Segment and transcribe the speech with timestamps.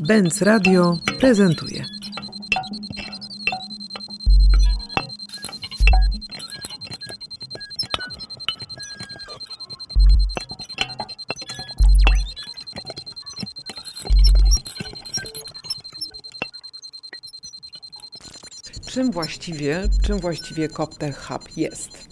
[0.00, 1.84] Benz Radio prezentuje.
[18.86, 22.09] Czym właściwie, czym właściwie Coptech Hub jest?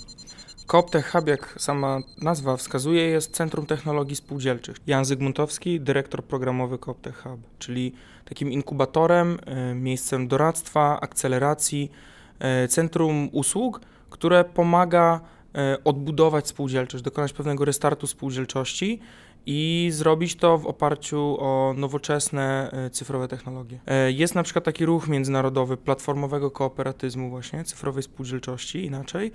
[0.69, 4.77] CopTech Hub, jak sama nazwa wskazuje, jest Centrum Technologii Spółdzielczych.
[4.87, 7.93] Jan Zygmuntowski, dyrektor programowy CopTech Hub, czyli
[8.25, 11.91] takim inkubatorem, e, miejscem doradztwa, akceleracji,
[12.39, 15.21] e, centrum usług, które pomaga
[15.55, 19.01] e, odbudować spółdzielczość, dokonać pewnego restartu spółdzielczości
[19.47, 23.81] i zrobić to w oparciu o nowoczesne cyfrowe technologie.
[24.09, 29.33] Jest na przykład taki ruch międzynarodowy platformowego kooperatyzmu właśnie, cyfrowej spółdzielczości inaczej,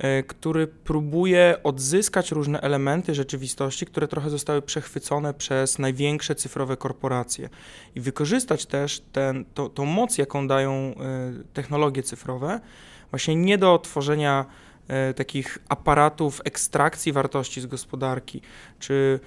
[0.00, 7.48] E, który próbuje odzyskać różne elementy rzeczywistości, które trochę zostały przechwycone przez największe cyfrowe korporacje
[7.94, 10.94] i wykorzystać też ten, to, tą moc, jaką dają e,
[11.52, 12.60] technologie cyfrowe,
[13.10, 14.46] właśnie nie do tworzenia
[14.88, 18.40] e, takich aparatów ekstrakcji wartości z gospodarki,
[18.78, 19.20] czy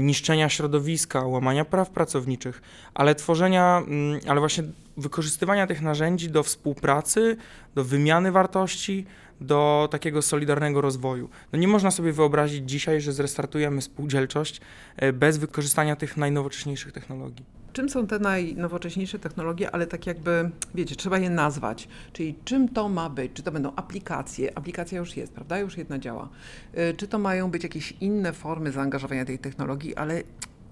[0.00, 2.62] niszczenia środowiska, łamania praw pracowniczych,
[2.94, 4.64] ale tworzenia, mm, ale właśnie
[4.96, 7.36] wykorzystywania tych narzędzi do współpracy,
[7.74, 9.06] do wymiany wartości,
[9.40, 11.28] do takiego solidarnego rozwoju.
[11.52, 14.60] No nie można sobie wyobrazić dzisiaj, że zrestartujemy spółdzielczość
[14.96, 17.61] e, bez wykorzystania tych najnowocześniejszych technologii.
[17.72, 21.88] Czym są te najnowocześniejsze technologie, ale tak jakby, wiecie, trzeba je nazwać.
[22.12, 23.32] Czyli czym to ma być?
[23.34, 24.58] Czy to będą aplikacje?
[24.58, 25.58] Aplikacja już jest, prawda?
[25.58, 26.28] Już jedna działa.
[26.74, 30.22] E, czy to mają być jakieś inne formy zaangażowania tej technologii, ale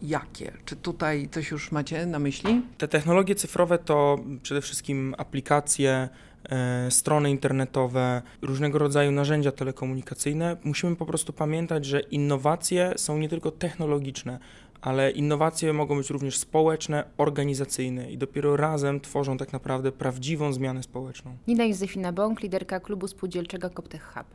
[0.03, 0.53] jakie?
[0.65, 2.63] Czy tutaj coś już macie na myśli?
[2.79, 6.09] Te technologie cyfrowe to przede wszystkim aplikacje,
[6.49, 13.29] E, strony internetowe, różnego rodzaju narzędzia telekomunikacyjne, musimy po prostu pamiętać, że innowacje są nie
[13.29, 14.39] tylko technologiczne,
[14.83, 20.83] ale innowacje mogą być również społeczne, organizacyjne i dopiero razem tworzą tak naprawdę prawdziwą zmianę
[20.83, 21.37] społeczną.
[21.47, 24.27] Nina Józefina Bąk, liderka klubu spółdzielczego Coptech Hub.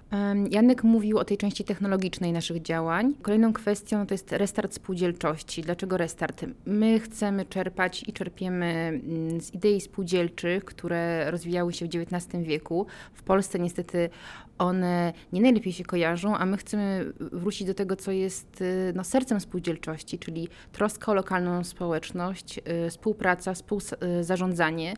[0.52, 3.14] Janek mówił o tej części technologicznej naszych działań.
[3.22, 5.62] Kolejną kwestią to jest restart spółdzielczości.
[5.62, 6.46] Dlaczego restart?
[6.66, 12.86] My chcemy czerpać i czerpiemy mm, z idei spółdzielczych, które rozwijały się w XIX wieku.
[13.14, 14.09] W Polsce niestety
[14.58, 19.04] one nie najlepiej się kojarzą, a my chcemy wrócić do tego, co jest y, no,
[19.04, 24.94] sercem spółdzielczości, czyli troska o lokalną społeczność, y, współpraca, współzarządzanie.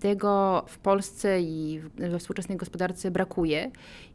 [0.00, 3.70] Tego w Polsce i we współczesnej gospodarce brakuje.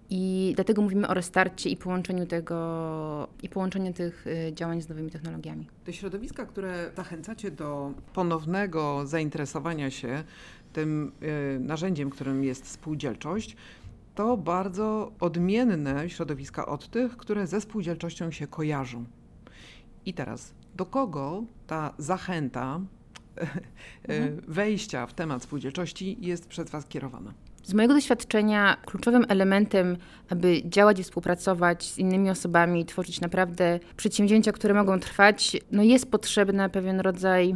[0.09, 5.12] I dlatego mówimy o restarcie i połączeniu tego i połączeniu tych y, działań z nowymi
[5.12, 5.68] technologiami.
[5.84, 10.24] Te środowiska, które zachęcacie do ponownego zainteresowania się
[10.74, 11.12] tym
[11.59, 13.56] narzędziem, którym jest spółdzielczość,
[14.15, 19.05] to bardzo odmienne środowiska od tych, które ze spółdzielczością się kojarzą.
[20.05, 22.79] I teraz, do kogo ta zachęta
[24.07, 24.41] mhm.
[24.47, 27.33] wejścia w temat spółdzielczości jest przez Was kierowana?
[27.63, 29.97] Z mojego doświadczenia kluczowym elementem,
[30.29, 36.11] aby działać i współpracować z innymi osobami, tworzyć naprawdę przedsięwzięcia, które mogą trwać, no jest
[36.11, 37.55] potrzebny pewien rodzaj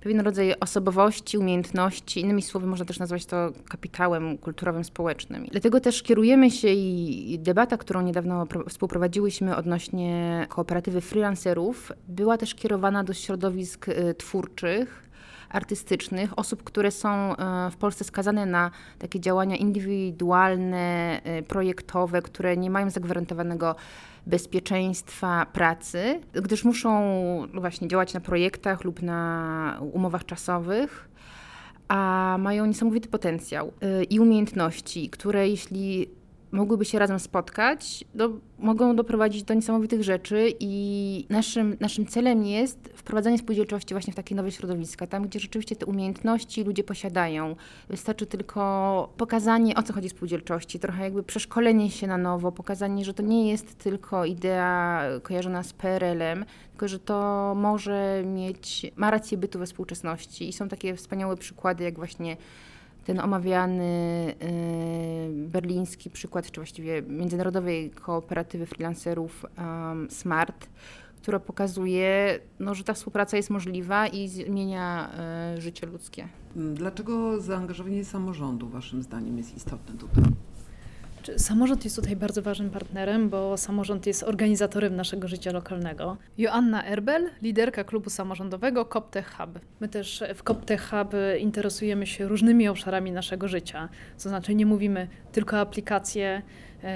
[0.00, 5.46] pewien rodzaj osobowości, umiejętności, innymi słowy można też nazwać to kapitałem kulturowym, społecznym.
[5.50, 13.04] Dlatego też kierujemy się i debata, którą niedawno współprowadziłyśmy odnośnie kooperatywy freelancerów, była też kierowana
[13.04, 15.07] do środowisk y, twórczych,
[15.50, 17.36] artystycznych, osób, które są y,
[17.70, 23.74] w Polsce skazane na takie działania indywidualne, y, projektowe, które nie mają zagwarantowanego
[24.26, 27.02] bezpieczeństwa pracy, gdyż muszą
[27.54, 31.08] właśnie działać na projektach lub na umowach czasowych,
[31.88, 36.17] a mają niesamowity potencjał y, i umiejętności, które jeśli
[36.52, 42.90] mogłyby się razem spotkać, do, mogą doprowadzić do niesamowitych rzeczy i naszym, naszym celem jest
[42.94, 47.56] wprowadzanie spółdzielczości właśnie w takie nowe środowiska, tam gdzie rzeczywiście te umiejętności ludzie posiadają.
[47.88, 53.14] Wystarczy tylko pokazanie, o co chodzi spółdzielczości, trochę jakby przeszkolenie się na nowo, pokazanie, że
[53.14, 59.38] to nie jest tylko idea kojarzona z PRL-em, tylko że to może mieć, ma rację
[59.38, 62.36] bytu we współczesności i są takie wspaniałe przykłady, jak właśnie
[63.08, 70.68] ten omawiany y, berliński przykład, czy właściwie międzynarodowej kooperatywy freelancerów um, SMART,
[71.22, 75.10] która pokazuje, no, że ta współpraca jest możliwa i zmienia
[75.56, 76.28] y, życie ludzkie.
[76.56, 80.24] Dlaczego zaangażowanie samorządu Waszym zdaniem jest istotne tutaj?
[81.36, 86.16] Samorząd jest tutaj bardzo ważnym partnerem, bo samorząd jest organizatorem naszego życia lokalnego.
[86.38, 89.58] Joanna Erbel, liderka klubu samorządowego CopTech Hub.
[89.80, 93.88] My też w CopTech Hub interesujemy się różnymi obszarami naszego życia.
[94.22, 96.42] To znaczy nie mówimy tylko aplikacje,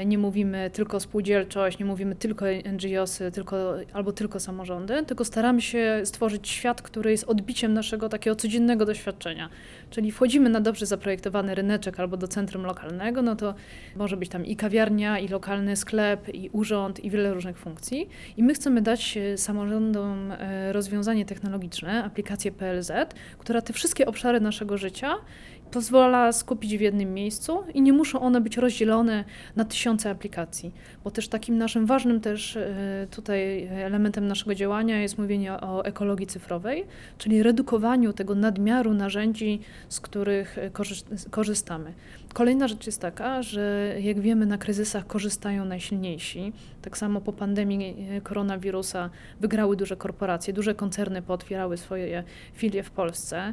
[0.07, 6.01] Nie mówimy tylko spółdzielczość, nie mówimy tylko NGOsy, tylko, albo tylko samorządy, tylko staramy się
[6.05, 9.49] stworzyć świat, który jest odbiciem naszego takiego codziennego doświadczenia.
[9.91, 13.55] Czyli wchodzimy na dobrze zaprojektowany ryneczek albo do centrum lokalnego, no to
[13.97, 18.09] może być tam i kawiarnia, i lokalny sklep, i urząd, i wiele różnych funkcji.
[18.37, 22.93] I my chcemy dać e, samorządom e, rozwiązanie technologiczne, aplikację PLZ,
[23.39, 25.15] która te wszystkie obszary naszego życia
[25.73, 29.25] pozwala skupić w jednym miejscu i nie muszą one być rozdzielone
[29.57, 30.73] na tysiące aplikacji,
[31.05, 36.27] bo też takim naszym ważnym też e, tutaj elementem naszego działania jest mówienie o ekologii
[36.27, 36.85] cyfrowej,
[37.19, 41.93] czyli redukowaniu tego nadmiaru narzędzi, z których e, korzyst- korzystamy.
[42.33, 46.53] Kolejna rzecz jest taka, że jak wiemy na kryzysach korzystają najsilniejsi.
[46.83, 49.11] Tak samo po pandemii e, koronawirusa
[49.41, 52.25] wygrały duże korporacje, duże koncerny pootwierały swoje
[52.55, 53.53] filie w Polsce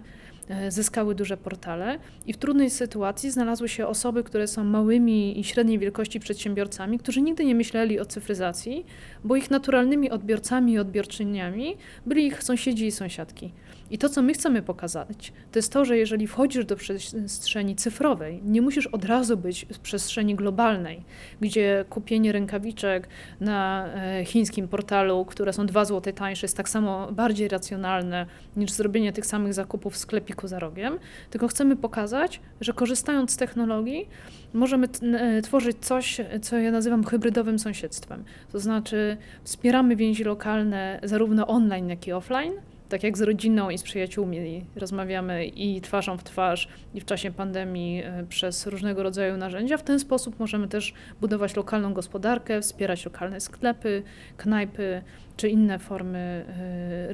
[0.69, 5.79] zyskały duże portale i w trudnej sytuacji znalazły się osoby, które są małymi i średniej
[5.79, 8.85] wielkości przedsiębiorcami, którzy nigdy nie myśleli o cyfryzacji,
[9.23, 13.51] bo ich naturalnymi odbiorcami i odbiorczyniami byli ich sąsiedzi i sąsiadki.
[13.91, 18.41] I to, co my chcemy pokazać, to jest to, że jeżeli wchodzisz do przestrzeni cyfrowej,
[18.45, 21.03] nie musisz od razu być w przestrzeni globalnej,
[21.41, 23.07] gdzie kupienie rękawiczek
[23.39, 28.25] na e, chińskim portalu, które są 2 zł tańsze, jest tak samo bardziej racjonalne
[28.55, 30.99] niż zrobienie tych samych zakupów w sklepiku za rogiem,
[31.29, 34.07] tylko chcemy pokazać, że korzystając z technologii,
[34.53, 38.23] możemy e, tworzyć coś, co ja nazywam hybrydowym sąsiedztwem.
[38.51, 42.53] To znaczy, wspieramy więzi lokalne zarówno online, jak i offline.
[42.89, 47.31] Tak jak z rodziną i z przyjaciółmi rozmawiamy i twarzą w twarz, i w czasie
[47.31, 49.77] pandemii e, przez różnego rodzaju narzędzia.
[49.77, 54.03] W ten sposób możemy też budować lokalną gospodarkę, wspierać lokalne sklepy,
[54.37, 55.01] knajpy
[55.37, 56.45] czy inne formy,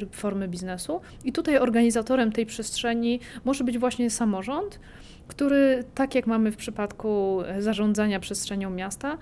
[0.01, 1.01] e, formy biznesu.
[1.23, 4.79] I tutaj organizatorem tej przestrzeni może być właśnie samorząd,
[5.27, 9.17] który, tak jak mamy w przypadku zarządzania przestrzenią miasta,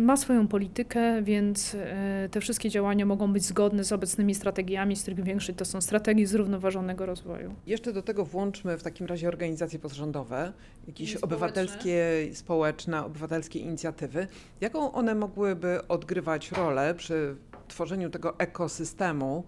[0.00, 5.02] ma swoją politykę, więc e, te wszystkie działania mogą być zgodne z obecnymi strategiami, z
[5.02, 7.54] których większość to są strategie zrównoważonego rozwoju.
[7.66, 10.52] Jeszcze do tego włączmy w takim razie organizacje pozarządowe,
[10.86, 11.26] jakieś społeczne.
[11.26, 14.26] obywatelskie, społeczne, obywatelskie inicjatywy.
[14.60, 17.36] Jaką one mogłyby odgrywać rolę przy
[17.68, 19.44] tworzeniu tego ekosystemu,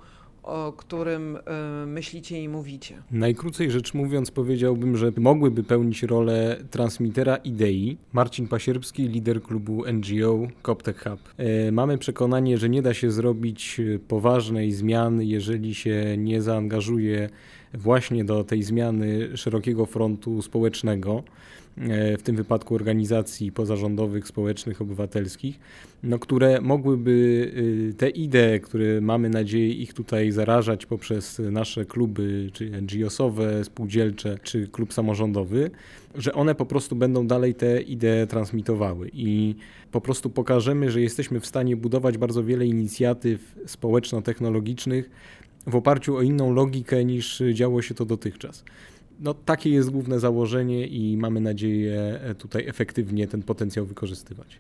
[0.46, 2.94] o którym y, myślicie i mówicie?
[3.10, 7.96] Najkrócej rzecz mówiąc, powiedziałbym, że mogłyby pełnić rolę transmitera idei.
[8.12, 11.20] Marcin Pasierbski, lider klubu NGO Coptech Hub.
[11.36, 17.30] E, Mamy przekonanie, że nie da się zrobić e, poważnej zmiany, jeżeli się nie zaangażuje
[17.74, 21.22] właśnie do tej zmiany szerokiego frontu społecznego,
[22.18, 25.60] w tym wypadku organizacji pozarządowych, społecznych, obywatelskich,
[26.02, 27.10] no, które mogłyby
[27.90, 34.38] y, te idee, które mamy nadzieję ich tutaj zarażać poprzez nasze kluby, czy NGO-sowe, spółdzielcze,
[34.42, 35.70] czy klub samorządowy,
[36.14, 39.54] że one po prostu będą dalej te idee transmitowały i
[39.92, 45.10] po prostu pokażemy, że jesteśmy w stanie budować bardzo wiele inicjatyw społeczno-technologicznych
[45.66, 48.64] w oparciu o inną logikę niż działo się to dotychczas.
[49.20, 54.58] No, takie jest główne założenie i mamy nadzieję e, tutaj efektywnie ten potencjał wykorzystywać.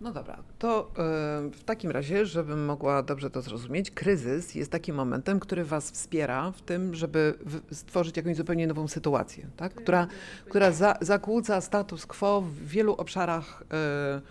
[0.00, 4.96] No dobra, to y, w takim razie, żebym mogła dobrze to zrozumieć, kryzys jest takim
[4.96, 7.34] momentem, który Was wspiera w tym, żeby
[7.72, 9.74] stworzyć jakąś zupełnie nową sytuację, tak?
[9.74, 10.06] która,
[10.48, 13.62] która za, zakłóca status quo w wielu obszarach,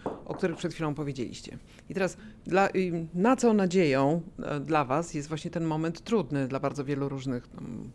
[0.05, 1.57] y, o których przed chwilą powiedzieliście.
[1.89, 2.69] I teraz dla,
[3.13, 4.21] na co nadzieją
[4.57, 7.47] y, dla Was jest właśnie ten moment trudny dla bardzo wielu różnych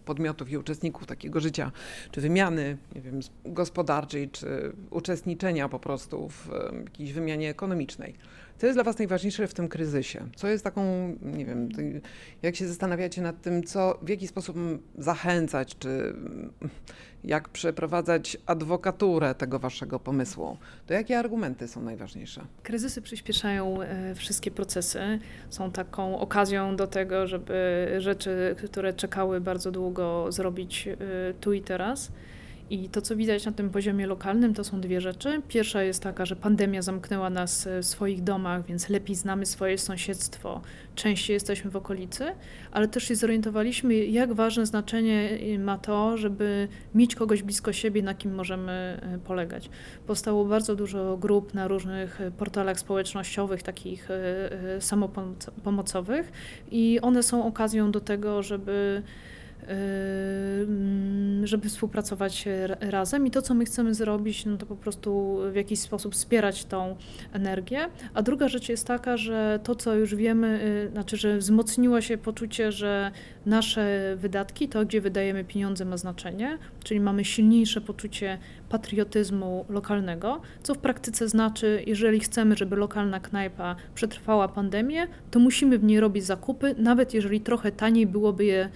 [0.04, 1.72] podmiotów i uczestników takiego życia,
[2.10, 8.14] czy wymiany nie wiem, gospodarczej, czy uczestniczenia po prostu w y, jakiejś wymianie ekonomicznej.
[8.58, 10.20] Co jest dla Was najważniejsze w tym kryzysie?
[10.36, 11.68] Co jest taką, nie wiem,
[12.42, 14.56] jak się zastanawiacie nad tym, co, w jaki sposób
[14.98, 16.14] zachęcać, czy
[17.24, 20.56] jak przeprowadzać adwokaturę tego Waszego pomysłu?
[20.86, 22.44] To jakie argumenty są najważniejsze?
[22.62, 25.18] Kryzysy przyspieszają e, wszystkie procesy,
[25.50, 30.96] są taką okazją do tego, żeby rzeczy, które czekały bardzo długo, zrobić e,
[31.40, 32.12] tu i teraz.
[32.72, 35.42] I to, co widać na tym poziomie lokalnym, to są dwie rzeczy.
[35.48, 39.78] Pierwsza jest taka, że pandemia zamknęła nas e, w swoich domach, więc lepiej znamy swoje
[39.78, 40.60] sąsiedztwo,
[40.94, 42.24] częściej jesteśmy w okolicy,
[42.70, 48.02] ale też się zorientowaliśmy, jak ważne znaczenie e, ma to, żeby mieć kogoś blisko siebie,
[48.02, 49.70] na kim możemy e, polegać.
[50.06, 54.08] Powstało bardzo dużo grup na różnych e, portalach społecznościowych, takich
[54.80, 56.32] samopomocowych,
[56.70, 59.02] i one są okazją do tego, żeby
[61.44, 65.54] żeby współpracować ra- razem i to, co my chcemy zrobić, no to po prostu w
[65.54, 66.96] jakiś sposób wspierać tą
[67.32, 67.88] energię.
[68.14, 72.18] A druga rzecz jest taka, że to, co już wiemy, y, znaczy, że wzmocniło się
[72.18, 73.10] poczucie, że
[73.46, 78.38] nasze wydatki, to gdzie wydajemy pieniądze ma znaczenie, czyli mamy silniejsze poczucie
[78.68, 85.78] patriotyzmu lokalnego, co w praktyce znaczy, jeżeli chcemy, żeby lokalna knajpa przetrwała pandemię, to musimy
[85.78, 88.68] w niej robić zakupy, nawet jeżeli trochę taniej byłoby je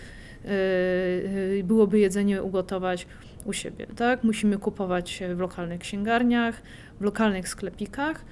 [1.65, 3.07] byłoby jedzenie ugotować
[3.45, 3.87] u siebie.
[3.97, 4.25] Tak?
[4.25, 6.62] Musimy kupować w lokalnych księgarniach,
[7.00, 8.25] w lokalnych sklepikach.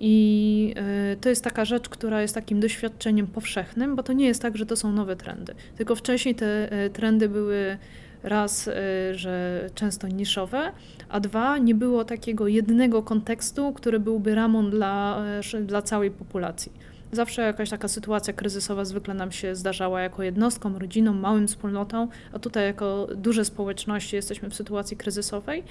[0.00, 0.74] I
[1.10, 4.56] yy, to jest taka rzecz, która jest takim doświadczeniem powszechnym, bo to nie jest tak,
[4.56, 5.54] że to są nowe trendy.
[5.76, 7.78] Tylko wcześniej te trendy były
[8.22, 8.70] raz,
[9.12, 10.72] że często niszowe,
[11.08, 15.22] a dwa, nie było takiego jednego kontekstu, który byłby ramą dla,
[15.62, 16.72] dla całej populacji.
[17.12, 22.38] Zawsze jakaś taka sytuacja kryzysowa zwykle nam się zdarzała jako jednostkom, rodzinom, małym wspólnotom, a
[22.38, 25.62] tutaj jako duże społeczności jesteśmy w sytuacji kryzysowej.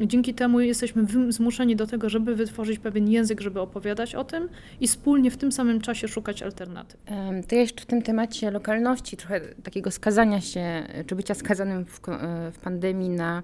[0.00, 4.48] Dzięki temu jesteśmy zmuszeni do tego, żeby wytworzyć pewien język, żeby opowiadać o tym
[4.80, 7.00] i wspólnie w tym samym czasie szukać alternatyw.
[7.48, 12.50] To jeszcze w tym temacie lokalności, trochę takiego skazania się, czy bycia skazanym w, e,
[12.52, 13.42] w pandemii na,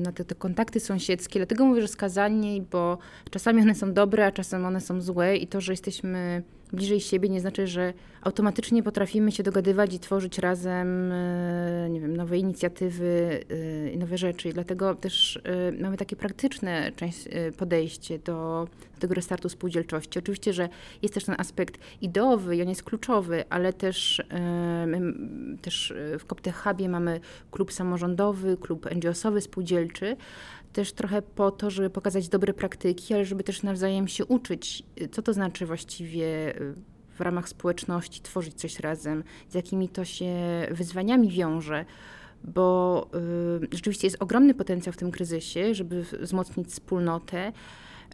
[0.00, 1.38] na te, te kontakty sąsiedzkie.
[1.38, 2.98] Dlatego mówię, że skazani, bo
[3.30, 6.42] czasami one są dobre, a czasem one są złe i to, że jesteśmy
[6.72, 7.92] bliżej siebie nie znaczy, że
[8.22, 11.12] automatycznie potrafimy się dogadywać i tworzyć razem, wiem,
[12.34, 13.40] nowe inicjatywy
[13.92, 14.48] i nowe rzeczy.
[14.48, 16.92] I dlatego też e, mamy takie praktyczne
[17.30, 20.18] e, podejście do, do tego restartu spółdzielczości.
[20.18, 20.68] Oczywiście, że
[21.02, 24.22] jest też ten aspekt ideowy i on jest kluczowy, ale też,
[24.86, 25.00] my,
[25.62, 30.16] też w Koptech Hubie mamy klub samorządowy, klub NGO-sowy, spółdzielczy,
[30.72, 35.08] też trochę po to, żeby pokazać dobre praktyki, ale żeby też nawzajem się uczyć, y,
[35.08, 36.74] co to znaczy właściwie y,
[37.14, 40.34] w ramach społeczności tworzyć coś razem, z jakimi to się
[40.70, 41.84] wyzwaniami wiąże,
[42.44, 43.06] bo
[43.62, 47.52] y, rzeczywiście jest ogromny potencjał w tym kryzysie, żeby wzmocnić wspólnotę.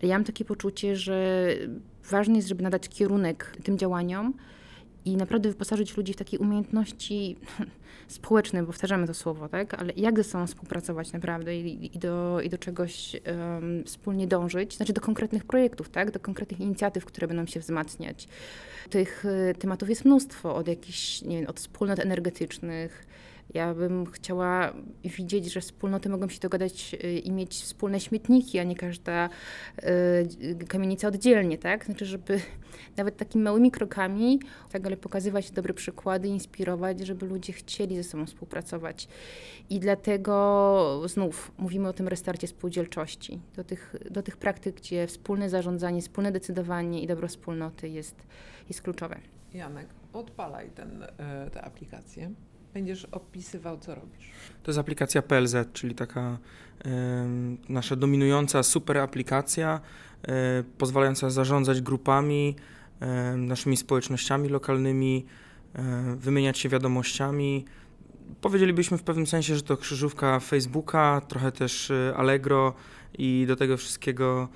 [0.02, 1.46] Ja mam takie poczucie, że
[2.10, 4.34] ważne jest, żeby nadać kierunek tym działaniom
[5.04, 7.37] i naprawdę wyposażyć ludzi w takie umiejętności
[8.08, 9.75] społeczne, bo powtarzamy to słowo, tak?
[9.75, 14.76] Ale jak ze sobą współpracować naprawdę i, i, do, i do czegoś em, wspólnie dążyć,
[14.76, 16.10] znaczy do konkretnych projektów, tak?
[16.10, 18.28] Do konkretnych inicjatyw, które będą się wzmacniać.
[18.90, 23.06] Tych y, tematów jest mnóstwo, od jakichś, nie wiem, od wspólnot energetycznych.
[23.54, 24.73] Ja bym chciała
[25.04, 29.28] widzieć, że wspólnoty mogą się dogadać y, i mieć wspólne śmietniki, a nie każda
[29.78, 31.85] y, kamienica oddzielnie, tak?
[31.85, 32.40] Znaczy, żeby
[32.97, 34.40] nawet takimi małymi krokami,
[34.73, 39.09] tak, ale pokazywać dobre przykłady, inspirować, żeby ludzie chcieli ze sobą współpracować.
[39.71, 45.50] I dlatego znów mówimy o tym restarcie spółdzielczości, do tych, do tych praktyk, gdzie wspólne
[45.50, 48.26] zarządzanie, wspólne decydowanie i dobro wspólnoty jest,
[48.69, 49.16] jest kluczowe.
[49.54, 52.30] Janek, odpalaj ten, e, tę aplikację.
[52.75, 54.31] Będziesz opisywał, co robisz.
[54.62, 56.39] To jest aplikacja PLZ, czyli taka
[56.85, 59.81] em, nasza dominująca super aplikacja,
[60.29, 62.57] e, pozwalająca zarządzać grupami,
[63.00, 65.27] e, naszymi społecznościami lokalnymi,
[65.75, 67.65] e, wymieniać się wiadomościami.
[68.41, 72.75] Powiedzielibyśmy w pewnym sensie, że to krzyżówka Facebooka, trochę też e, Allegro
[73.19, 74.49] i do tego wszystkiego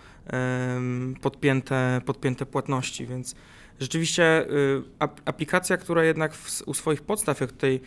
[1.23, 3.35] podpięte, podpięte płatności, więc
[3.80, 7.80] rzeczywiście y, ap- aplikacja, która jednak w, u swoich podstaw, jak tutaj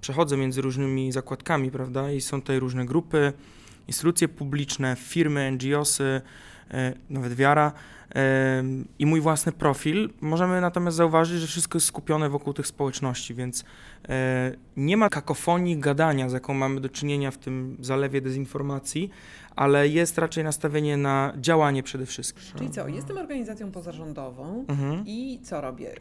[0.00, 2.12] przechodzę między różnymi zakładkami, prawda?
[2.12, 3.32] I są tutaj różne grupy,
[3.88, 6.20] instytucje publiczne, firmy, NGOsy,
[6.70, 7.72] e, nawet wiara
[8.14, 8.64] e,
[8.98, 10.10] i mój własny profil.
[10.20, 13.64] Możemy natomiast zauważyć, że wszystko jest skupione wokół tych społeczności, więc
[14.08, 19.10] e, nie ma kakofonii gadania, z jaką mamy do czynienia w tym zalewie dezinformacji,
[19.56, 22.58] ale jest raczej nastawienie na działanie przede wszystkim.
[22.58, 25.04] Czyli co, jestem organizacją pozarządową Mhm.
[25.06, 25.94] i co robię?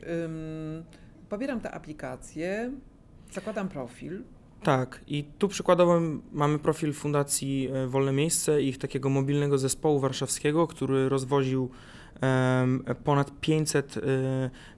[1.29, 2.71] Pobieram tę aplikację,
[3.31, 4.23] zakładam profil.
[4.63, 9.99] Tak, i tu przykładowo mamy profil Fundacji e, Wolne Miejsce i ich takiego mobilnego zespołu
[9.99, 11.69] warszawskiego, który rozwoził
[13.03, 14.01] ponad 500 e,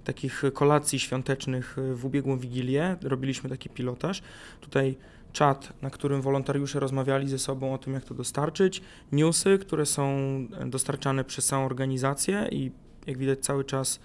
[0.03, 2.97] takich kolacji świątecznych e, w ubiegłą Wigilię.
[3.01, 4.21] Robiliśmy taki pilotaż.
[4.61, 4.97] Tutaj
[5.33, 8.81] czat, na którym wolontariusze rozmawiali ze sobą o tym, jak to dostarczyć,
[9.11, 10.17] newsy, które są
[10.65, 12.71] dostarczane przez samą organizację i
[13.07, 13.99] jak widać cały czas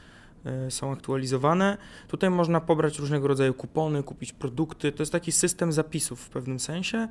[0.69, 1.79] są aktualizowane.
[2.09, 4.93] Tutaj można pobrać różnego rodzaju kupony, kupić produkty.
[4.93, 7.09] To jest taki system zapisów w pewnym sensie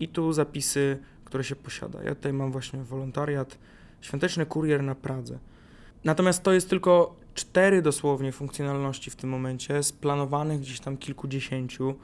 [0.00, 2.02] i tu zapisy, które się posiada.
[2.02, 3.58] Ja tutaj mam właśnie wolontariat,
[4.00, 5.38] świąteczny kurier na Pradze.
[6.04, 11.94] Natomiast to jest tylko cztery dosłownie funkcjonalności w tym momencie, z planowanych gdzieś tam kilkudziesięciu,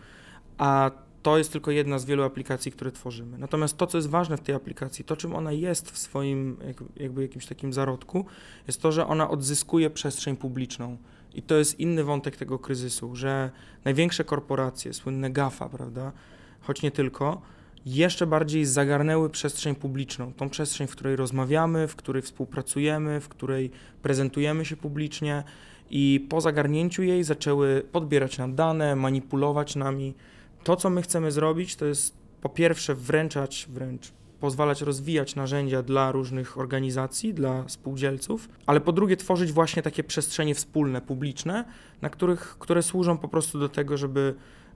[0.59, 0.91] a
[1.23, 3.39] to jest tylko jedna z wielu aplikacji, które tworzymy.
[3.39, 6.85] Natomiast to, co jest ważne w tej aplikacji, to czym ona jest w swoim jak-
[6.97, 8.27] jakby jakimś takim zarodku,
[8.67, 10.97] jest to, że ona odzyskuje przestrzeń publiczną.
[11.35, 13.51] I to jest inny wątek tego kryzysu, że
[13.85, 16.13] największe korporacje, słynne GAFA, prawda,
[16.61, 17.43] choć nie tylko,
[17.87, 23.71] jeszcze bardziej zagarnęły przestrzeń publiczną, tą przestrzeń, w której rozmawiamy, w której współpracujemy, w której
[24.03, 25.45] prezentujemy się publicznie
[25.91, 30.15] i po zagarnięciu jej zaczęły podbierać nam dane, manipulować nami.
[30.65, 36.13] To, co my chcemy zrobić, to jest po pierwsze wręczać, wręcz pozwalać rozwijać narzędzia dla
[36.13, 41.65] różnych organizacji, dla spółdzielców, ale po drugie tworzyć właśnie takie przestrzenie wspólne, publiczne,
[42.03, 44.35] na których, które służą po prostu do tego, żeby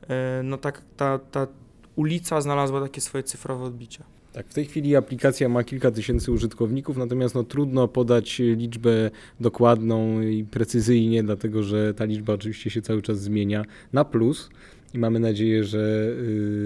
[0.08, 1.46] e, no tak ta, ta
[1.96, 4.04] ulica znalazła takie swoje cyfrowe odbicie.
[4.32, 9.10] Tak, w tej chwili aplikacja ma kilka tysięcy użytkowników, natomiast no, trudno podać liczbę
[9.40, 14.50] dokładną i precyzyjnie, dlatego że ta liczba oczywiście się cały czas zmienia na plus
[14.94, 16.08] i mamy nadzieję, że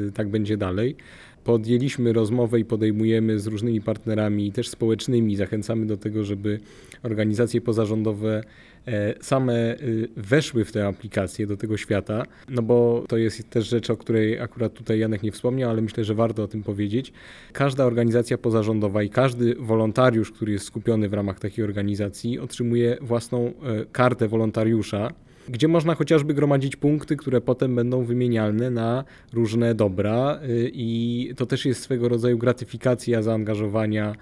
[0.08, 0.96] y, tak będzie dalej.
[1.44, 5.36] Podjęliśmy rozmowę i podejmujemy z różnymi partnerami, też społecznymi.
[5.36, 6.60] Zachęcamy do tego, żeby
[7.02, 8.42] organizacje pozarządowe
[8.86, 13.68] e, same y, weszły w tę aplikację do tego świata, no bo to jest też
[13.68, 17.12] rzecz, o której akurat tutaj Janek nie wspomniał, ale myślę, że warto o tym powiedzieć.
[17.52, 23.46] Każda organizacja pozarządowa i każdy wolontariusz, który jest skupiony w ramach takiej organizacji, otrzymuje własną
[23.46, 23.52] e,
[23.92, 25.12] kartę wolontariusza,
[25.48, 31.46] gdzie można chociażby gromadzić punkty, które potem będą wymienialne na różne dobra y, i to
[31.46, 34.14] też jest swego rodzaju gratyfikacja zaangażowania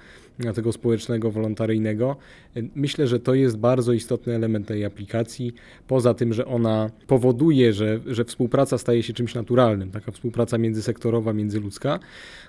[0.55, 2.17] tego społecznego, wolontaryjnego.
[2.75, 5.53] Myślę, że to jest bardzo istotny element tej aplikacji.
[5.89, 11.33] Poza tym, że ona powoduje, że, że współpraca staje się czymś naturalnym, taka współpraca międzysektorowa,
[11.33, 11.99] międzyludzka.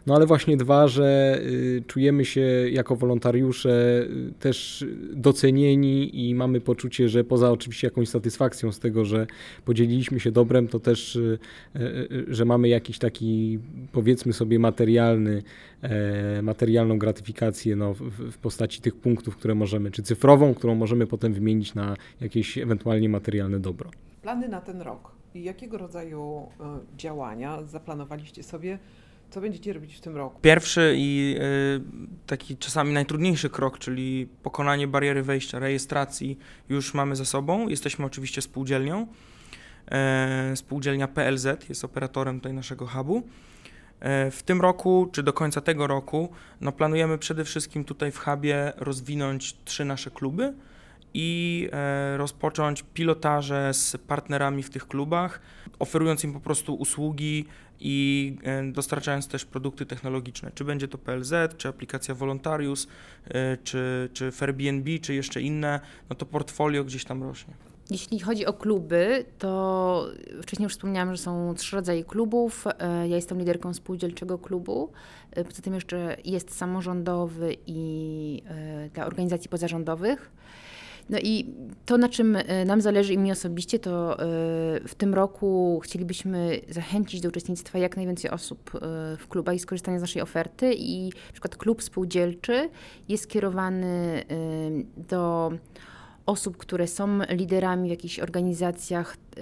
[0.06, 2.42] No ale właśnie dwa, że y, czujemy się
[2.72, 4.06] jako wolontariusze
[4.40, 9.28] też docenieni i mamy poczucie, że poza oczywiście jakąś satysfakcją z tego, że
[9.66, 11.40] podzieliliśmy się dobrem, to też, y,
[11.76, 13.60] y, że mamy jakiś taki
[13.92, 15.44] powiedzmy sobie materialny,
[15.82, 21.08] e, materialną gratyfikację no, w, w postaci tych punktów, które możemy, czy cyfrową, którą możemy
[21.08, 23.90] potem wymienić na jakieś ewentualnie materialne dobro.
[24.22, 28.80] Plany na ten rok i jakiego rodzaju e, działania zaplanowaliście sobie,
[29.30, 30.42] co będziecie robić w tym roku?
[30.42, 31.82] Pierwszy i y,
[32.28, 36.38] taki czasami najtrudniejszy krok, czyli pokonanie bariery wejścia, rejestracji,
[36.70, 37.68] już mamy za sobą.
[37.68, 39.08] Jesteśmy oczywiście spółdzielnią.
[39.92, 43.24] E, spółdzielnia PLZ jest operatorem tutaj naszego hubu.
[44.00, 46.30] E, w tym roku, czy do końca tego roku,
[46.62, 50.54] no planujemy przede wszystkim tutaj w hubie rozwinąć trzy nasze kluby
[51.14, 55.42] i e, rozpocząć pilotaże z partnerami w tych klubach,
[55.80, 57.46] oferując im po prostu usługi
[57.80, 60.52] i e, dostarczając też produkty technologiczne.
[60.56, 62.88] Czy będzie to PLZ, czy aplikacja Volontarius,
[63.64, 67.67] czy, czy Airbnb, czy jeszcze inne, no to portfolio gdzieś tam rośnie.
[67.92, 70.08] Jeśli chodzi o kluby, to
[70.42, 72.66] wcześniej już wspomniałam, że są trzy rodzaje klubów.
[72.80, 74.92] E, Ja jestem liderką spółdzielczego klubu.
[75.32, 80.32] E, Poza tym jeszcze jest samorządowy i e, dla organizacji pozarządowych.
[81.10, 81.54] No i
[81.86, 84.18] to, na czym nam zależy i mi osobiście, to
[84.88, 88.72] w tym roku chcielibyśmy zachęcić do uczestnictwa jak najwięcej osób
[89.18, 90.74] w klubach i skorzystania z naszej oferty.
[90.74, 92.70] I na przykład klub spółdzielczy
[93.10, 94.24] jest skierowany
[95.10, 95.52] do
[96.28, 99.42] osób, które są liderami w jakichś organizacjach e,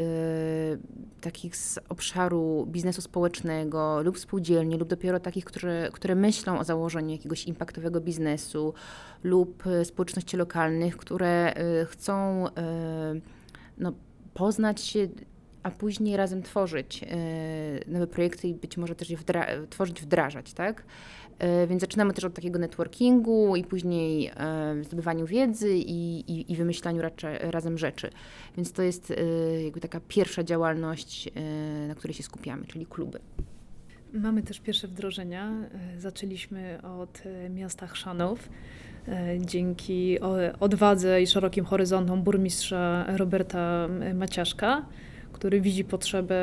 [1.22, 7.10] takich z obszaru biznesu społecznego lub spółdzielni, lub dopiero takich, które, które myślą o założeniu
[7.10, 8.74] jakiegoś impaktowego biznesu
[9.24, 12.46] lub e, społeczności lokalnych, które e, chcą
[13.78, 13.94] no,
[14.34, 15.08] poznać się,
[15.66, 17.08] a później razem tworzyć e,
[17.88, 20.84] nowe projekty i być może też je wdra- tworzyć, wdrażać, tak?
[21.40, 26.56] E, Więc zaczynamy też od takiego networkingu i później e, zdobywaniu wiedzy i, i, i
[26.56, 28.10] wymyślaniu raczej, razem rzeczy.
[28.58, 29.14] Więc to jest
[29.64, 31.30] jakby taka pierwsza działalność,
[31.88, 33.20] na której się skupiamy, czyli kluby.
[34.14, 35.52] Mamy też pierwsze wdrożenia.
[35.98, 38.50] Zaczęliśmy od miasta Chrzanów.
[39.40, 40.20] Dzięki
[40.60, 44.86] odwadze i szerokim horyzontom burmistrza Roberta Maciaszka,
[45.36, 46.36] który widzi potrzebę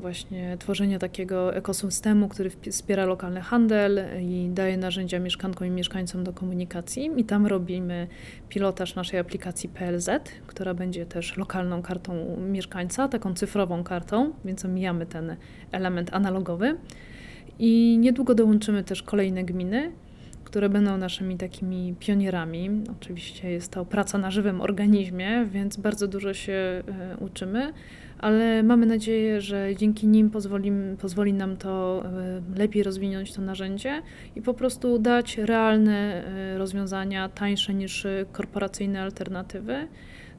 [0.00, 6.32] właśnie tworzenia takiego ekosystemu, który wspiera lokalny handel i daje narzędzia mieszkankom i mieszkańcom do
[6.32, 7.10] komunikacji.
[7.16, 8.08] I tam robimy
[8.48, 10.10] pilotaż naszej aplikacji PLZ,
[10.46, 15.36] która będzie też lokalną kartą mieszkańca, taką cyfrową kartą, więc omijamy ten
[15.72, 16.76] element analogowy.
[17.58, 19.92] I niedługo dołączymy też kolejne gminy,
[20.44, 22.70] które będą naszymi takimi pionierami.
[22.92, 26.82] Oczywiście jest to praca na żywym organizmie, więc bardzo dużo się e,
[27.20, 27.72] uczymy,
[28.24, 34.02] ale mamy nadzieję, że dzięki nim pozwoli, pozwoli nam to e, lepiej rozwinąć to narzędzie
[34.36, 39.88] i po prostu dać realne e, rozwiązania, tańsze niż e, korporacyjne alternatywy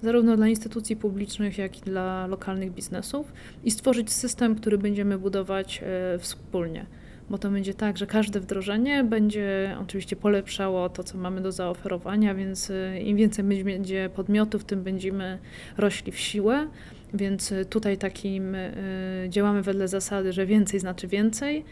[0.01, 5.83] zarówno dla instytucji publicznych, jak i dla lokalnych biznesów i stworzyć system, który będziemy budować
[6.19, 6.85] wspólnie.
[7.29, 12.35] Bo to będzie tak, że każde wdrożenie będzie oczywiście polepszało to, co mamy do zaoferowania,
[12.35, 12.71] więc
[13.03, 15.39] im więcej będzie podmiotów, tym będziemy
[15.77, 16.67] rośli w siłę.
[17.13, 18.71] Więc e, tutaj takim e,
[19.29, 21.65] działamy wedle zasady, że więcej znaczy więcej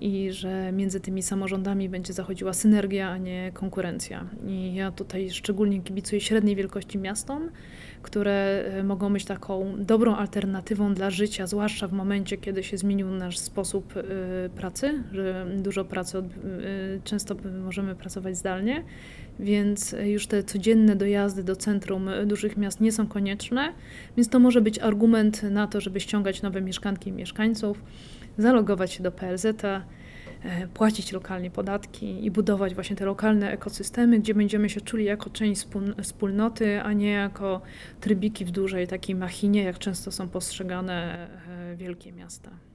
[0.00, 4.26] i że między tymi samorządami będzie zachodziła synergia, a nie konkurencja.
[4.46, 7.50] I ja tutaj szczególnie kibicuję średniej wielkości miastom,
[8.02, 13.10] które e, mogą być taką dobrą alternatywą dla życia, zwłaszcza w momencie, kiedy się zmienił
[13.10, 13.94] nasz sposób
[14.56, 16.22] pracy, że dużo pracy,
[17.04, 18.84] często możemy pracować zdalnie,
[19.40, 23.72] więc już te codzienne dojazdy do centrum dużych miast nie są konieczne,
[24.16, 27.82] więc to może być argument na to, żeby ściągać nowe mieszkanki i mieszkańców,
[28.38, 29.82] zalogować się do PLZ-a,
[30.42, 35.30] e, płacić lokalnie podatki i budować właśnie te lokalne ekosystemy, gdzie będziemy się czuli jako
[35.30, 37.60] część wspól- wspólnoty, a nie jako
[38.00, 42.69] trybiki w dużej takiej machinie, jak często są postrzegane e, wielkie miasta.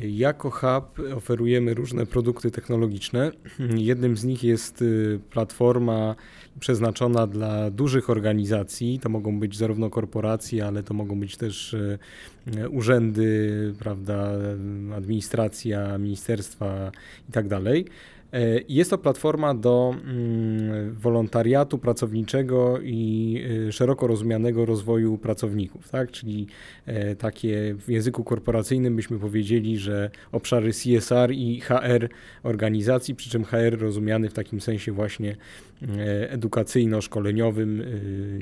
[0.00, 3.30] Jako hub oferujemy różne produkty technologiczne.
[3.76, 6.14] Jednym z nich jest y, platforma
[6.60, 8.98] przeznaczona dla dużych organizacji.
[8.98, 11.98] To mogą być zarówno korporacje, ale to mogą być też y,
[12.56, 14.28] y, urzędy, prawda,
[14.96, 16.92] administracja, ministerstwa
[17.28, 17.48] i tak
[18.68, 26.10] Jest to platforma do mm, wolontariatu pracowniczego i y, szeroko rozumianego rozwoju pracowników, tak?
[26.10, 26.46] Czyli
[26.86, 32.08] e, takie w języku korporacyjnym byśmy powiedzieli, że obszary CSR i HR
[32.42, 35.36] organizacji, przy czym HR rozumiany w takim sensie właśnie
[35.82, 37.82] e, edukacyjno-szkoleniowym,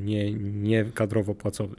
[0.03, 1.76] nie, nie kadrowo-płacowym.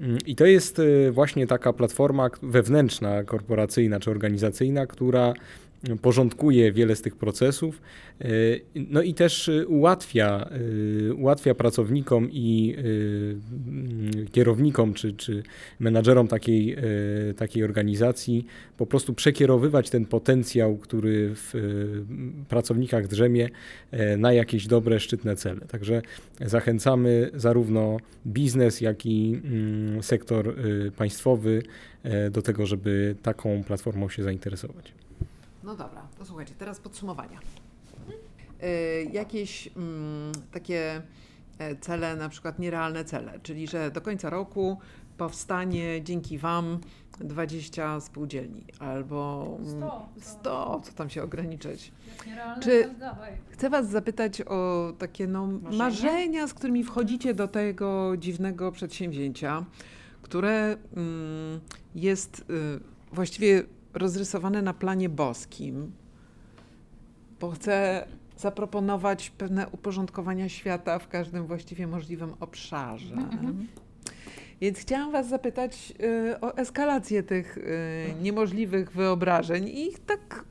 [0.00, 0.80] Mm, I to jest
[1.10, 5.34] właśnie taka platforma wewnętrzna, korporacyjna czy organizacyjna, która
[6.02, 7.80] porządkuje wiele z tych procesów,
[8.24, 10.50] y, no i też y, ułatwia,
[11.08, 12.76] y, ułatwia pracownikom i
[14.32, 15.42] kierownikom czy, czy
[15.80, 16.76] menadżerom takiej,
[17.36, 21.54] takiej organizacji po prostu przekierowywać ten potencjał, który w
[22.48, 23.48] pracownikach drzemie
[24.18, 25.60] na jakieś dobre, szczytne cele.
[25.60, 26.02] Także
[26.40, 30.54] zachęcamy zarówno biznes, jak i mm, sektor
[30.96, 31.62] państwowy
[32.30, 35.03] do tego, żeby taką platformą się zainteresować.
[35.64, 37.40] No dobra, to słuchajcie, teraz podsumowania.
[38.62, 41.02] Y, jakieś mm, takie
[41.58, 44.78] e, cele, na przykład nierealne cele, czyli że do końca roku
[45.18, 46.78] powstanie dzięki Wam
[47.20, 51.92] 20 spółdzielni albo mm, 100, co tam się ograniczyć.
[52.60, 52.94] Czy-
[53.50, 56.46] Chcę Was zapytać o takie no, marzenia?
[56.46, 59.64] z którymi wchodzicie do tego dziwnego przedsięwzięcia,
[60.22, 61.60] które mm,
[61.94, 62.44] jest y,
[63.12, 63.62] właściwie
[63.94, 65.92] rozrysowane na planie boskim,
[67.40, 73.16] bo chcę zaproponować pewne uporządkowania świata w każdym właściwie możliwym obszarze.
[74.60, 75.92] Więc chciałam Was zapytać
[76.32, 77.62] y, o eskalację tych y,
[78.22, 80.44] niemożliwych wyobrażeń i tak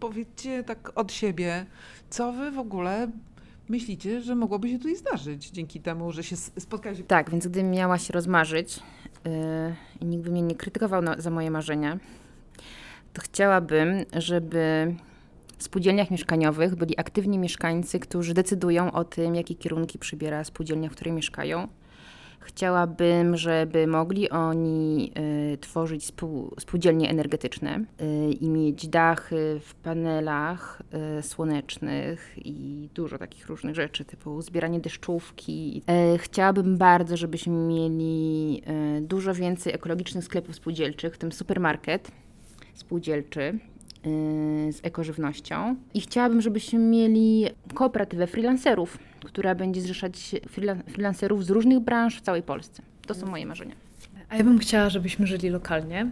[0.00, 1.66] powiedzcie tak od siebie,
[2.10, 3.10] co Wy w ogóle
[3.68, 7.04] myślicie, że mogłoby się tutaj zdarzyć dzięki temu, że się spotkaliście.
[7.04, 8.80] Tak, więc gdybym miała się rozmarzyć
[9.24, 9.30] yy,
[10.00, 11.98] i nikt by mnie nie krytykował na, za moje marzenia,
[13.12, 14.94] to chciałabym, żeby
[15.58, 20.92] w spółdzielniach mieszkaniowych byli aktywni mieszkańcy, którzy decydują o tym, jakie kierunki przybiera spółdzielnia, w
[20.92, 21.68] której mieszkają.
[22.40, 25.12] Chciałabym, żeby mogli oni
[25.54, 30.82] y, tworzyć spół, spółdzielnie energetyczne y, i mieć dachy w panelach
[31.18, 35.82] y, słonecznych i dużo takich różnych rzeczy, typu zbieranie deszczówki.
[36.14, 38.62] Y, chciałabym bardzo, żebyśmy mieli
[38.98, 42.10] y, dużo więcej ekologicznych sklepów spółdzielczych, w tym supermarket
[42.80, 45.76] spółdzielczy y, z ekożywnością.
[45.94, 50.12] I chciałabym, żebyśmy mieli kooperatywę freelancerów, która będzie zrzeszać
[50.56, 52.82] freela- freelancerów z różnych branż w całej Polsce.
[53.06, 53.74] To są moje marzenia.
[54.28, 56.10] A ja bym chciała, żebyśmy żyli lokalnie,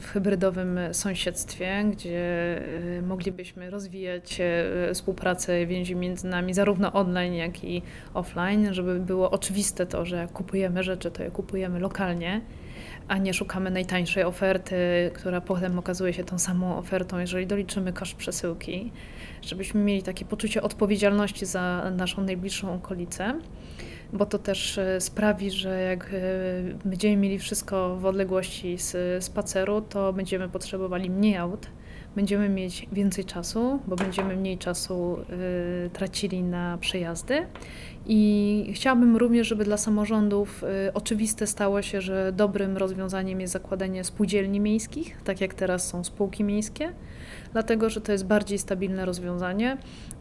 [0.00, 2.58] w hybrydowym sąsiedztwie, gdzie
[2.98, 4.40] y, moglibyśmy rozwijać
[4.90, 7.82] y, współpracę, więzi między nami, zarówno online, jak i
[8.14, 12.40] offline, żeby było oczywiste to, że jak kupujemy rzeczy, to je kupujemy lokalnie,
[13.10, 14.76] a nie szukamy najtańszej oferty,
[15.14, 18.92] która potem okazuje się tą samą ofertą, jeżeli doliczymy koszt przesyłki,
[19.42, 23.34] żebyśmy mieli takie poczucie odpowiedzialności za naszą najbliższą okolicę
[24.12, 29.80] bo to też e, sprawi, że jak e, będziemy mieli wszystko w odległości z spaceru,
[29.80, 31.66] to będziemy potrzebowali mniej aut,
[32.16, 35.16] będziemy mieć więcej czasu, bo będziemy mniej czasu
[35.86, 37.46] e, tracili na przejazdy.
[38.06, 44.04] I chciałabym również, żeby dla samorządów y, oczywiste stało się, że dobrym rozwiązaniem jest zakładanie
[44.04, 46.92] spółdzielni miejskich, tak jak teraz są spółki miejskie,
[47.52, 49.76] dlatego że to jest bardziej stabilne rozwiązanie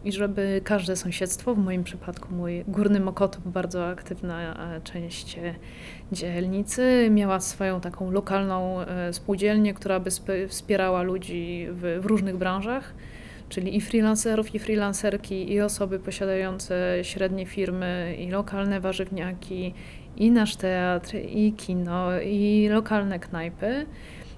[0.06, 5.56] i żeby każde sąsiedztwo, w moim przypadku mój Górny Mokotów, bardzo aktywna e, część e,
[6.12, 12.38] dzielnicy, miała swoją taką lokalną e, spółdzielnię, która by sp- wspierała ludzi w, w różnych
[12.38, 12.94] branżach
[13.50, 19.74] czyli i freelancerów, i freelancerki, i osoby posiadające średnie firmy, i lokalne warzywniaki,
[20.18, 23.86] i nasz teatr, i kino, i lokalne knajpy.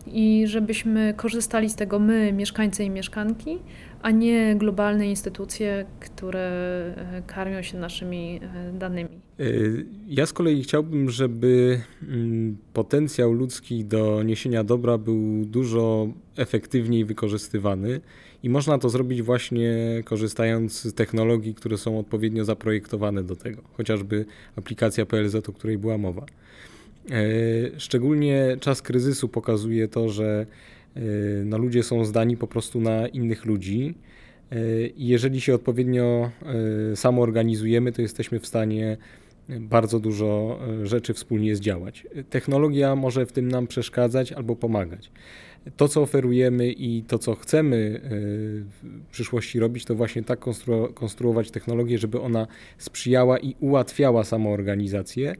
[0.07, 3.59] I żebyśmy korzystali z tego my, mieszkańcy i mieszkanki,
[4.01, 9.20] a nie globalne instytucje, które e, karmią się naszymi e, danymi.
[9.41, 17.05] Y, Ja z kolei chciałbym, żeby mm, potencjał ludzki do niesienia dobra był dużo efektywniej
[17.05, 18.01] wykorzystywany
[18.43, 19.73] i można to zrobić właśnie
[20.05, 24.25] korzystając z technologii, które są odpowiednio zaprojektowane do tego, chociażby
[24.55, 26.25] aplikacja PLZ, o której była mowa.
[27.11, 30.45] E, Szczególnie czas kryzysu pokazuje to, że
[30.95, 31.01] e,
[31.45, 33.95] no, ludzie są zdani po prostu na innych ludzi.
[34.51, 36.31] E, I jeżeli się odpowiednio
[36.91, 38.97] e, samoorganizujemy, to jesteśmy w stanie
[39.59, 42.07] bardzo dużo e, rzeczy wspólnie zdziałać.
[42.29, 45.11] Technologia może w tym nam przeszkadzać albo pomagać.
[45.77, 50.93] To, co oferujemy i to, co chcemy e, w przyszłości robić, to właśnie tak konstru-
[50.93, 55.35] konstruować technologię, żeby ona sprzyjała i ułatwiała samoorganizację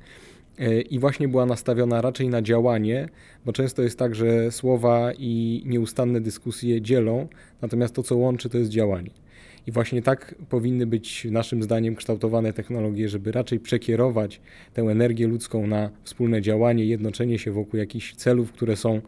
[0.60, 3.10] e, i właśnie była nastawiona raczej na działanie,
[3.46, 7.28] bo często jest tak, że słowa i nieustanne dyskusje dzielą,
[7.62, 9.21] natomiast to, co łączy, to jest działanie.
[9.68, 14.42] I właśnie tak powinny być naszym zdaniem kształtowane technologie, żeby raczej przekierować
[14.74, 19.02] tę energię ludzką na wspólne działanie, jednoczenie się wokół jakichś celów, które są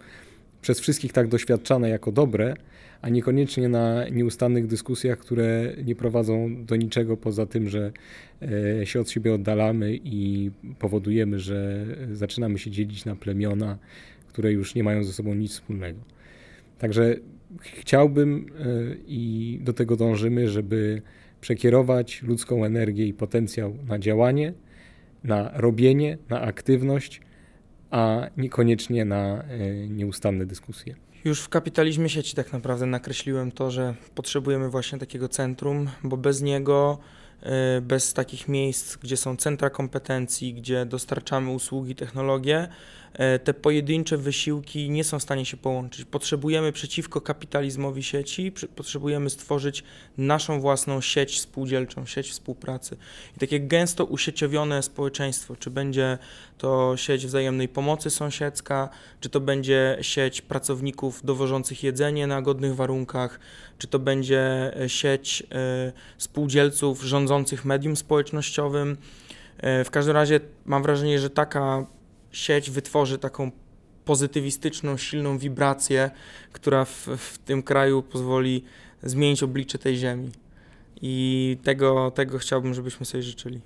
[0.61, 2.55] przez wszystkich tak doświadczane jako dobre,
[3.01, 7.91] a niekoniecznie na nieustannych dyskusjach, które nie prowadzą do niczego poza tym, że
[8.81, 13.77] e, się od siebie oddalamy i powodujemy, że zaczynamy się dzielić na plemiona,
[14.27, 15.99] które już nie mają ze sobą nic wspólnego.
[16.79, 17.15] Także
[17.61, 18.63] chciałbym e,
[19.07, 21.01] i do tego dążymy, żeby
[21.41, 24.53] przekierować ludzką energię i potencjał na działanie,
[25.23, 27.21] na robienie, na aktywność,
[27.91, 30.95] a niekoniecznie na e, nieustanne dyskusje.
[31.25, 36.41] Już w kapitalizmie sieci tak naprawdę nakreśliłem to, że potrzebujemy właśnie takiego centrum, bo bez
[36.41, 36.97] niego,
[37.77, 42.67] y, bez takich miejsc, gdzie są centra kompetencji, gdzie dostarczamy usługi, technologie,
[43.43, 46.05] te pojedyncze wysiłki nie są w stanie się połączyć.
[46.05, 49.83] Potrzebujemy przeciwko kapitalizmowi sieci, potrzebujemy stworzyć
[50.17, 52.97] naszą własną sieć spółdzielczą, sieć współpracy.
[53.37, 56.17] I takie gęsto usieciowione społeczeństwo, czy będzie
[56.57, 63.39] to sieć wzajemnej pomocy sąsiedzka, czy to będzie sieć pracowników dowożących jedzenie na godnych warunkach,
[63.77, 68.97] czy to będzie e, sieć e, spółdzielców rządzących medium społecznościowym.
[69.57, 71.85] E, W każdym razie mam wrażenie, że taka
[72.33, 73.51] sieć wytworzy taką
[74.05, 76.11] pozytywistyczną, silną wibrację,
[76.51, 78.63] która w, w tym kraju pozwoli
[79.03, 80.29] zmienić oblicze tej ziemi.
[81.01, 83.61] I tego, tego chciałbym, żebyśmy sobie życzyli.